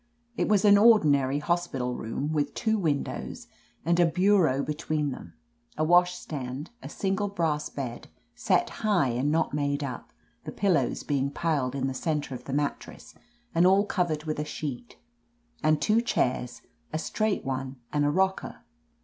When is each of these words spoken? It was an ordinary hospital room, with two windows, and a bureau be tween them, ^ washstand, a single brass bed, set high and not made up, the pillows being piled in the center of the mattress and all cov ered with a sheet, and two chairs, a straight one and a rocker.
It 0.35 0.49
was 0.49 0.65
an 0.65 0.79
ordinary 0.79 1.37
hospital 1.37 1.93
room, 1.95 2.33
with 2.33 2.55
two 2.55 2.79
windows, 2.79 3.45
and 3.85 3.99
a 3.99 4.05
bureau 4.07 4.63
be 4.63 4.73
tween 4.73 5.11
them, 5.11 5.33
^ 5.77 5.85
washstand, 5.87 6.71
a 6.81 6.89
single 6.89 7.27
brass 7.27 7.69
bed, 7.69 8.07
set 8.33 8.71
high 8.81 9.09
and 9.09 9.29
not 9.31 9.53
made 9.53 9.83
up, 9.83 10.11
the 10.43 10.51
pillows 10.51 11.03
being 11.03 11.29
piled 11.29 11.75
in 11.75 11.85
the 11.85 11.93
center 11.93 12.33
of 12.33 12.45
the 12.45 12.51
mattress 12.53 13.13
and 13.53 13.67
all 13.67 13.85
cov 13.85 14.07
ered 14.07 14.25
with 14.25 14.39
a 14.39 14.43
sheet, 14.43 14.97
and 15.61 15.79
two 15.79 16.01
chairs, 16.01 16.63
a 16.91 16.97
straight 16.97 17.45
one 17.45 17.75
and 17.93 18.03
a 18.03 18.09
rocker. 18.09 18.63